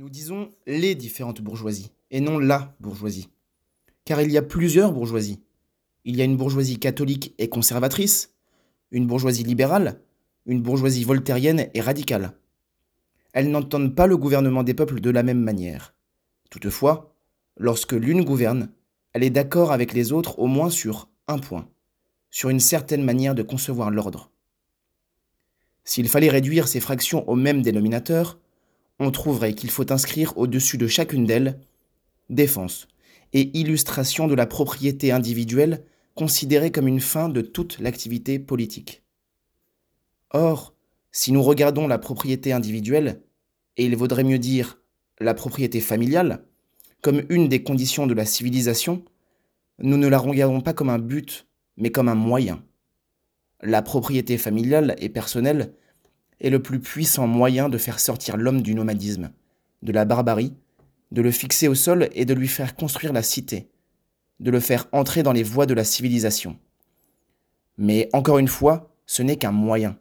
[0.00, 3.28] Nous disons les différentes bourgeoisies, et non la bourgeoisie.
[4.06, 5.42] Car il y a plusieurs bourgeoisies.
[6.06, 8.32] Il y a une bourgeoisie catholique et conservatrice,
[8.92, 10.00] une bourgeoisie libérale,
[10.46, 12.32] une bourgeoisie voltairienne et radicale.
[13.34, 15.94] Elles n'entendent pas le gouvernement des peuples de la même manière.
[16.48, 17.14] Toutefois,
[17.58, 18.70] lorsque l'une gouverne,
[19.12, 21.68] elle est d'accord avec les autres au moins sur un point,
[22.30, 24.30] sur une certaine manière de concevoir l'ordre.
[25.84, 28.39] S'il fallait réduire ces fractions au même dénominateur,
[29.00, 31.58] on trouverait qu'il faut inscrire au-dessus de chacune d'elles
[32.28, 32.86] défense
[33.32, 39.02] et illustration de la propriété individuelle considérée comme une fin de toute l'activité politique.
[40.30, 40.74] Or,
[41.12, 43.22] si nous regardons la propriété individuelle,
[43.76, 44.80] et il vaudrait mieux dire
[45.18, 46.44] la propriété familiale,
[47.02, 49.04] comme une des conditions de la civilisation,
[49.78, 51.46] nous ne la regardons pas comme un but,
[51.76, 52.62] mais comme un moyen.
[53.62, 55.72] La propriété familiale et personnelle
[56.40, 59.30] est le plus puissant moyen de faire sortir l'homme du nomadisme,
[59.82, 60.54] de la barbarie,
[61.12, 63.68] de le fixer au sol et de lui faire construire la cité,
[64.38, 66.58] de le faire entrer dans les voies de la civilisation.
[67.78, 69.98] Mais encore une fois, ce n'est qu'un moyen.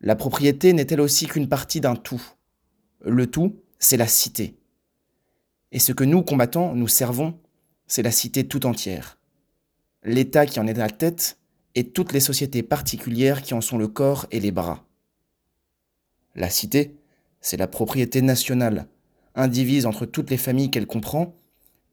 [0.00, 2.22] La propriété n'est-elle aussi qu'une partie d'un tout
[3.00, 4.56] Le tout, c'est la cité.
[5.70, 7.38] Et ce que nous combattons, nous servons,
[7.86, 9.18] c'est la cité tout entière.
[10.04, 11.38] L'État qui en est à la tête
[11.74, 14.86] et toutes les sociétés particulières qui en sont le corps et les bras.
[16.34, 16.96] La cité,
[17.40, 18.88] c'est la propriété nationale,
[19.34, 21.34] indivise entre toutes les familles qu'elle comprend,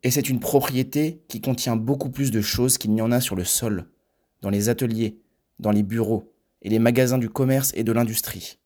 [0.04, 3.36] et c'est une propriété qui contient beaucoup plus de choses qu'il n'y en a sur
[3.36, 3.90] le sol,
[4.42, 5.18] dans les ateliers,
[5.60, 8.58] dans les bureaux et les magasins du commerce et de l'industrie.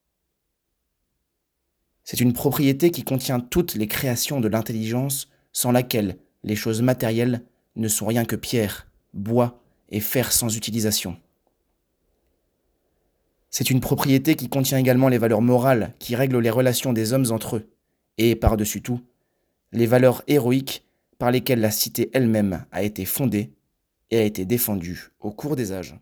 [2.04, 7.44] C'est une propriété qui contient toutes les créations de l'intelligence sans laquelle les choses matérielles
[7.76, 11.18] ne sont rien que pierre, bois et faire sans utilisation.
[13.50, 17.32] C'est une propriété qui contient également les valeurs morales qui règlent les relations des hommes
[17.32, 17.70] entre eux,
[18.18, 19.02] et par-dessus tout,
[19.72, 20.84] les valeurs héroïques
[21.20, 23.52] par lesquelles la cité elle-même a été fondée
[24.12, 25.96] et a été défendue au cours des âges.